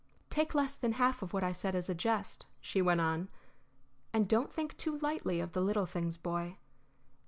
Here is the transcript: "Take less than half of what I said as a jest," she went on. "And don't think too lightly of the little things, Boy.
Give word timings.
"Take 0.31 0.55
less 0.55 0.75
than 0.75 0.93
half 0.93 1.21
of 1.21 1.31
what 1.31 1.43
I 1.43 1.51
said 1.51 1.75
as 1.75 1.87
a 1.87 1.93
jest," 1.93 2.47
she 2.59 2.81
went 2.81 3.01
on. 3.01 3.29
"And 4.11 4.27
don't 4.27 4.51
think 4.51 4.75
too 4.75 4.97
lightly 4.97 5.39
of 5.39 5.51
the 5.51 5.61
little 5.61 5.85
things, 5.85 6.17
Boy. 6.17 6.57